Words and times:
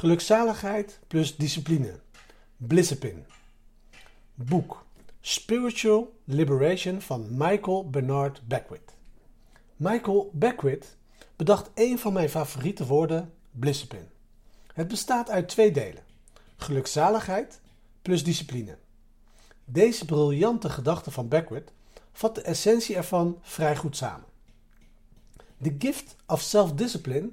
Gelukzaligheid 0.00 0.98
plus 1.06 1.36
discipline. 1.36 2.00
Blissepin. 2.56 3.24
Boek 4.34 4.84
Spiritual 5.20 6.12
Liberation 6.24 7.00
van 7.00 7.26
Michael 7.30 7.90
Bernard 7.90 8.40
Beckwith. 8.48 8.94
Michael 9.76 10.30
Beckwith 10.32 10.96
bedacht 11.36 11.70
een 11.74 11.98
van 11.98 12.12
mijn 12.12 12.28
favoriete 12.28 12.86
woorden, 12.86 13.32
blissepin. 13.50 14.08
Het 14.72 14.88
bestaat 14.88 15.30
uit 15.30 15.48
twee 15.48 15.70
delen: 15.70 16.02
gelukzaligheid 16.56 17.60
plus 18.02 18.24
discipline. 18.24 18.78
Deze 19.64 20.04
briljante 20.04 20.68
gedachte 20.68 21.10
van 21.10 21.28
Beckwith 21.28 21.72
vat 22.12 22.34
de 22.34 22.42
essentie 22.42 22.96
ervan 22.96 23.38
vrij 23.42 23.76
goed 23.76 23.96
samen. 23.96 24.26
The 25.62 25.74
gift 25.78 26.16
of 26.26 26.40
self-discipline 26.40 27.28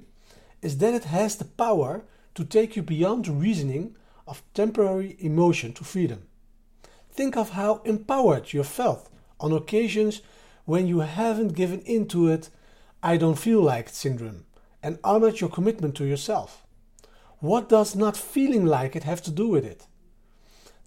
is 0.58 0.76
that 0.76 0.94
it 0.94 1.04
has 1.04 1.36
the 1.36 1.46
power 1.46 2.04
to 2.38 2.44
take 2.44 2.76
you 2.76 2.82
beyond 2.84 3.24
the 3.24 3.32
reasoning 3.32 3.96
of 4.28 4.44
temporary 4.54 5.16
emotion 5.18 5.72
to 5.72 5.82
freedom. 5.82 6.22
Think 7.10 7.36
of 7.36 7.50
how 7.50 7.82
empowered 7.84 8.52
you 8.52 8.62
felt 8.62 9.10
on 9.40 9.52
occasions 9.52 10.22
when 10.64 10.86
you 10.86 11.00
haven't 11.00 11.56
given 11.56 11.80
in 11.80 12.06
to 12.08 12.28
it 12.28 12.48
I 13.02 13.16
don't 13.16 13.44
feel 13.46 13.60
like 13.60 13.88
syndrome 13.88 14.44
and 14.84 15.00
honored 15.02 15.40
your 15.40 15.50
commitment 15.50 15.96
to 15.96 16.04
yourself. 16.04 16.64
What 17.40 17.68
does 17.68 17.96
not 17.96 18.16
feeling 18.16 18.64
like 18.64 18.94
it 18.94 19.02
have 19.02 19.22
to 19.22 19.32
do 19.32 19.48
with 19.48 19.64
it? 19.64 19.88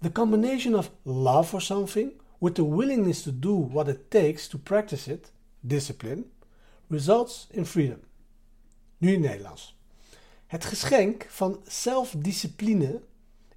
The 0.02 0.10
combination 0.10 0.74
of 0.74 0.90
love 1.04 1.49
for 1.49 1.60
something 1.60 2.13
with 2.40 2.55
the 2.55 2.63
willingness 2.63 3.24
to 3.24 3.32
do 3.34 3.55
what 3.55 3.90
it 3.90 4.10
takes 4.10 4.48
to 4.48 4.58
practice 4.58 5.10
it, 5.10 5.32
discipline, 5.68 6.27
results 6.90 7.48
in 7.52 7.66
freedom. 7.66 8.04
Nu 9.02 9.16
in 9.16 9.24
Nederlands. 9.24 9.74
Het 10.52 10.66
geschenk 10.66 11.26
van 11.30 11.60
zelfdiscipline 11.64 13.02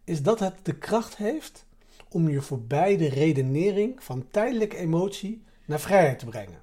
is 0.04 0.22
dat 0.22 0.40
het 0.40 0.54
de 0.62 0.78
kracht 0.78 1.16
heeft 1.16 1.66
om 2.08 2.28
je 2.28 2.40
voorbij 2.40 2.96
de 2.96 3.08
redenering 3.08 4.02
van 4.02 4.26
tijdelijke 4.30 4.76
emotie 4.76 5.42
naar 5.64 5.80
vrijheid 5.80 6.18
te 6.18 6.24
brengen. 6.24 6.62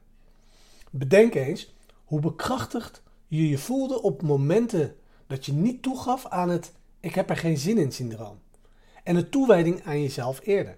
Bedenk 0.89 1.33
eens 1.33 1.73
hoe 2.05 2.19
bekrachtigd 2.19 3.03
je 3.27 3.49
je 3.49 3.57
voelde 3.57 4.01
op 4.01 4.21
momenten 4.21 4.95
dat 5.27 5.45
je 5.45 5.53
niet 5.53 5.81
toegaf 5.81 6.25
aan 6.25 6.49
het 6.49 6.71
ik 6.99 7.15
heb 7.15 7.29
er 7.29 7.37
geen 7.37 7.57
zin 7.57 7.77
in 7.77 7.91
syndroom 7.91 8.39
en 9.03 9.15
de 9.15 9.29
toewijding 9.29 9.85
aan 9.85 10.01
jezelf 10.01 10.39
eerder. 10.43 10.77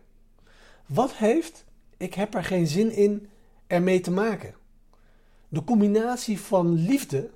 Wat 0.85 1.13
heeft 1.13 1.65
ik 1.97 2.13
heb 2.13 2.33
er 2.33 2.43
geen 2.43 2.67
zin 2.67 2.91
in 2.91 3.29
ermee 3.67 3.99
te 3.99 4.11
maken? 4.11 4.55
De 5.49 5.63
combinatie 5.63 6.39
van 6.39 6.73
liefde 6.73 7.29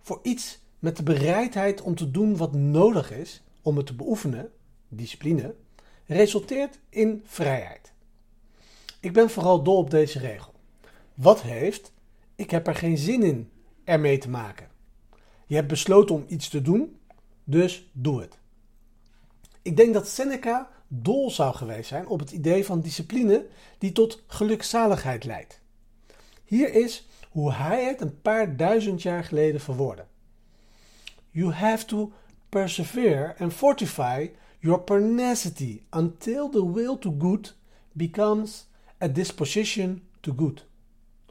voor 0.00 0.20
iets 0.22 0.61
met 0.82 0.96
de 0.96 1.02
bereidheid 1.02 1.80
om 1.80 1.94
te 1.94 2.10
doen 2.10 2.36
wat 2.36 2.52
nodig 2.52 3.12
is 3.12 3.42
om 3.62 3.76
het 3.76 3.86
te 3.86 3.94
beoefenen, 3.94 4.50
discipline, 4.88 5.54
resulteert 6.06 6.78
in 6.88 7.22
vrijheid. 7.24 7.92
Ik 9.00 9.12
ben 9.12 9.30
vooral 9.30 9.62
dol 9.62 9.76
op 9.76 9.90
deze 9.90 10.18
regel. 10.18 10.52
Wat 11.14 11.42
heeft, 11.42 11.92
ik 12.34 12.50
heb 12.50 12.66
er 12.66 12.74
geen 12.74 12.98
zin 12.98 13.22
in 13.22 13.50
ermee 13.84 14.18
te 14.18 14.28
maken. 14.28 14.68
Je 15.46 15.54
hebt 15.54 15.68
besloten 15.68 16.14
om 16.14 16.24
iets 16.28 16.48
te 16.48 16.62
doen, 16.62 16.96
dus 17.44 17.90
doe 17.92 18.20
het. 18.20 18.38
Ik 19.62 19.76
denk 19.76 19.94
dat 19.94 20.08
Seneca 20.08 20.70
dol 20.88 21.30
zou 21.30 21.54
geweest 21.54 21.88
zijn 21.88 22.06
op 22.06 22.18
het 22.18 22.30
idee 22.30 22.64
van 22.64 22.80
discipline 22.80 23.46
die 23.78 23.92
tot 23.92 24.22
gelukzaligheid 24.26 25.24
leidt. 25.24 25.60
Hier 26.44 26.74
is 26.74 27.08
hoe 27.30 27.52
hij 27.52 27.84
het 27.84 28.00
een 28.00 28.20
paar 28.20 28.56
duizend 28.56 29.02
jaar 29.02 29.24
geleden 29.24 29.60
verwoordde. 29.60 30.04
You 31.32 31.52
have 31.52 31.86
to 31.86 32.12
persevere 32.48 33.34
and 33.38 33.52
fortify 33.52 34.26
your 34.58 34.80
pernicity 34.80 35.86
until 35.90 36.50
the 36.50 36.64
will 36.64 36.98
to 36.98 37.10
good 37.18 37.54
becomes 37.92 38.66
a 38.98 39.08
disposition 39.08 40.02
to 40.20 40.32
good. 40.36 40.64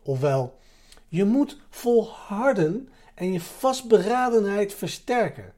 Ofwel, 0.03 0.59
je 1.07 1.25
moet 1.25 1.59
volharden 1.69 2.90
en 3.16 3.31
je 3.34 3.41
vastberadenheid 3.41 4.73
versterken, 4.73 5.53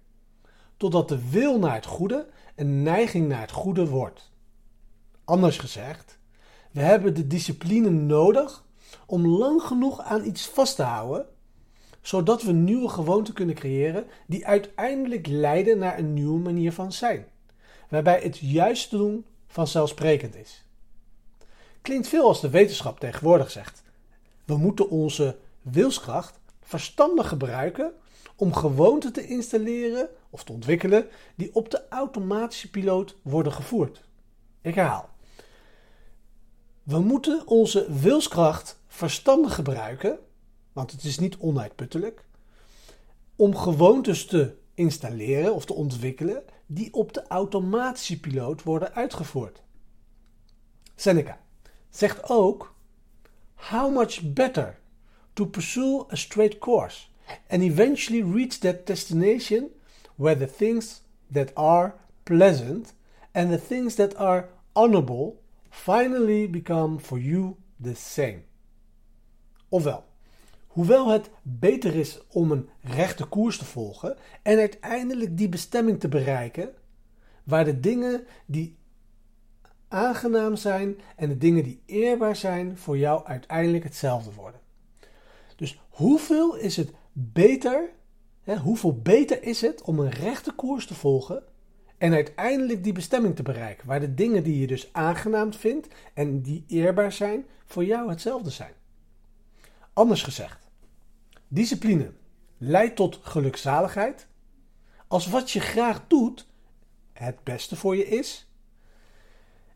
totdat 0.77 1.09
de 1.09 1.29
wil 1.29 1.59
naar 1.59 1.75
het 1.75 1.85
goede 1.85 2.29
een 2.55 2.83
neiging 2.83 3.27
naar 3.27 3.41
het 3.41 3.51
goede 3.51 3.87
wordt. 3.87 4.31
Anders 5.23 5.57
gezegd, 5.57 6.17
we 6.71 6.81
hebben 6.81 7.15
de 7.15 7.27
discipline 7.27 7.89
nodig 7.89 8.65
om 9.05 9.27
lang 9.27 9.61
genoeg 9.61 10.01
aan 10.01 10.25
iets 10.25 10.47
vast 10.47 10.75
te 10.75 10.83
houden, 10.83 11.25
zodat 12.03 12.43
we 12.43 12.51
nieuwe 12.51 12.89
gewoonten 12.89 13.33
kunnen 13.33 13.55
creëren 13.55 14.05
die 14.27 14.47
uiteindelijk 14.47 15.27
leiden 15.27 15.77
naar 15.77 15.97
een 15.97 16.13
nieuwe 16.13 16.39
manier 16.39 16.71
van 16.73 16.91
zijn, 16.91 17.27
waarbij 17.89 18.19
het 18.21 18.37
juiste 18.37 18.97
doen 18.97 19.25
vanzelfsprekend 19.47 20.35
is. 20.35 20.65
Klinkt 21.81 22.07
veel 22.07 22.27
als 22.27 22.41
de 22.41 22.49
wetenschap 22.49 22.99
tegenwoordig 22.99 23.51
zegt. 23.51 23.83
We 24.45 24.57
moeten 24.57 24.89
onze 24.89 25.37
wilskracht 25.61 26.39
verstandig 26.61 27.27
gebruiken 27.27 27.93
om 28.35 28.53
gewoonten 28.53 29.13
te 29.13 29.27
installeren 29.27 30.09
of 30.29 30.43
te 30.43 30.51
ontwikkelen 30.51 31.07
die 31.35 31.55
op 31.55 31.69
de 31.69 31.87
automatische 31.89 32.69
piloot 32.69 33.15
worden 33.21 33.53
gevoerd. 33.53 34.01
Ik 34.61 34.75
herhaal. 34.75 35.09
We 36.83 36.99
moeten 36.99 37.47
onze 37.47 37.93
wilskracht 37.93 38.79
verstandig 38.87 39.55
gebruiken, 39.55 40.19
want 40.73 40.91
het 40.91 41.03
is 41.03 41.19
niet 41.19 41.38
onuitputtelijk, 41.38 42.25
om 43.35 43.56
gewoontes 43.56 44.25
te 44.25 44.56
installeren 44.73 45.53
of 45.53 45.66
te 45.66 45.73
ontwikkelen 45.73 46.44
die 46.66 46.94
op 46.94 47.13
de 47.13 47.28
automatische 47.28 48.19
piloot 48.19 48.63
worden 48.63 48.94
uitgevoerd. 48.94 49.62
Seneca 50.95 51.39
zegt 51.89 52.29
ook: 52.29 52.75
How 53.56 53.94
much 53.94 54.33
better 54.33 54.79
to 55.33 55.45
pursue 55.45 56.06
a 56.12 56.16
straight 56.16 56.57
course 56.57 57.06
and 57.47 57.62
eventually 57.62 58.33
reach 58.33 58.57
that 58.57 58.88
destination 58.88 59.69
where 60.16 60.38
the 60.38 60.53
things 60.56 61.01
that 61.31 61.56
are 61.56 61.94
pleasant 62.23 62.94
and 63.31 63.51
the 63.51 63.67
things 63.67 63.95
that 63.95 64.16
are 64.16 64.50
honorable 64.73 65.41
finally 65.69 66.47
become 66.47 67.00
for 67.00 67.19
you 67.19 67.57
the 67.79 67.95
same. 67.95 68.44
Ofwel, 69.72 70.03
hoewel 70.73 71.07
het 71.07 71.29
beter 71.41 71.95
is 71.95 72.19
om 72.28 72.51
een 72.51 72.69
rechte 72.81 73.25
koers 73.25 73.57
te 73.57 73.66
volgen 73.66 74.17
en 74.41 74.57
uiteindelijk 74.57 75.38
die 75.38 75.50
bestemming 75.50 76.00
te 76.00 76.07
bereiken, 76.07 76.73
waar 77.44 77.66
de 77.66 77.79
dingen 77.79 78.23
die 78.45 78.78
aangenaam 79.88 80.56
zijn 80.56 81.00
en 81.16 81.29
de 81.29 81.38
dingen 81.38 81.63
die 81.63 81.81
eerbaar 81.85 82.35
zijn 82.35 82.78
voor 82.78 82.97
jou 82.97 83.25
uiteindelijk 83.25 83.83
hetzelfde 83.83 84.33
worden. 84.33 84.59
Dus 85.56 85.81
hoeveel 85.89 86.56
is 86.56 86.78
het 86.78 86.91
beter, 87.12 87.89
hè, 88.44 88.57
hoeveel 88.57 89.01
beter 89.01 89.44
is 89.44 89.62
het 89.62 89.81
om 89.81 90.00
een 90.00 90.12
rechte 90.12 90.51
koers 90.51 90.88
te 90.88 90.95
volgen 90.95 91.44
en 91.97 92.13
uiteindelijk 92.13 92.83
die 92.83 92.94
bestemming 92.94 93.35
te 93.35 93.44
bereiken, 93.44 93.88
waar 93.88 94.00
de 94.00 94.13
dingen 94.13 94.44
die 94.44 94.59
je 94.59 94.67
dus 94.67 94.89
aangenaam 94.94 95.53
vindt 95.53 95.88
en 96.13 96.41
die 96.41 96.63
eerbaar 96.67 97.12
zijn, 97.12 97.45
voor 97.66 97.85
jou 97.85 98.09
hetzelfde 98.09 98.50
zijn. 98.50 98.73
Anders 99.94 100.23
gezegd, 100.23 100.62
discipline 101.53 102.11
leidt 102.57 102.95
tot 102.95 103.19
gelukzaligheid 103.21 104.27
als 105.07 105.27
wat 105.27 105.51
je 105.51 105.59
graag 105.59 106.03
doet 106.07 106.47
het 107.13 107.43
beste 107.43 107.75
voor 107.75 107.95
je 107.95 108.07
is. 108.07 108.47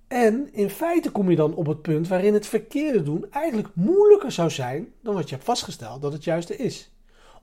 En 0.07 0.53
in 0.53 0.69
feite 0.69 1.11
kom 1.11 1.29
je 1.29 1.35
dan 1.35 1.55
op 1.55 1.65
het 1.65 1.81
punt 1.81 2.07
waarin 2.07 2.33
het 2.33 2.47
verkeerde 2.47 3.03
doen 3.03 3.31
eigenlijk 3.31 3.69
moeilijker 3.73 4.31
zou 4.31 4.49
zijn 4.49 4.93
dan 5.01 5.13
wat 5.13 5.29
je 5.29 5.35
hebt 5.35 5.47
vastgesteld 5.47 6.01
dat 6.01 6.13
het 6.13 6.23
juiste 6.23 6.55
is 6.55 6.91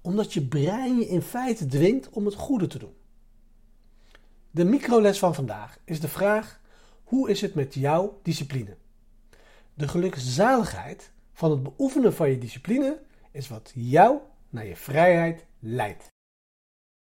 omdat 0.04 0.32
je 0.32 0.42
brein 0.42 0.98
je 0.98 1.08
in 1.08 1.22
feite 1.22 1.66
dwingt 1.66 2.08
om 2.10 2.24
het 2.24 2.34
goede 2.34 2.66
te 2.66 2.78
doen. 2.78 2.94
De 4.50 4.64
microles 4.64 5.18
van 5.18 5.34
vandaag 5.34 5.78
is 5.84 6.00
de 6.00 6.08
vraag: 6.08 6.60
hoe 7.04 7.30
is 7.30 7.40
het 7.40 7.54
met 7.54 7.74
jouw 7.74 8.20
discipline? 8.22 8.76
De 9.74 9.88
gelukzaligheid 9.88 11.12
van 11.32 11.50
het 11.50 11.62
beoefenen 11.62 12.14
van 12.14 12.30
je 12.30 12.38
discipline 12.38 13.00
is 13.34 13.48
wat 13.48 13.72
jou 13.74 14.18
naar 14.50 14.66
je 14.66 14.76
vrijheid 14.76 15.46
leidt. 15.58 16.13